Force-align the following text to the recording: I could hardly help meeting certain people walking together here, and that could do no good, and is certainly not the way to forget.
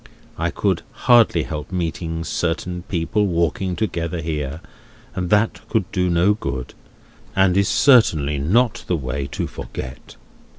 I 0.35 0.49
could 0.49 0.81
hardly 1.05 1.43
help 1.43 1.71
meeting 1.71 2.23
certain 2.23 2.81
people 2.89 3.27
walking 3.27 3.75
together 3.75 4.19
here, 4.19 4.61
and 5.13 5.29
that 5.29 5.61
could 5.69 5.91
do 5.91 6.09
no 6.09 6.33
good, 6.33 6.73
and 7.35 7.55
is 7.55 7.69
certainly 7.69 8.39
not 8.39 8.83
the 8.87 8.97
way 8.97 9.27
to 9.33 9.45
forget. 9.45 10.15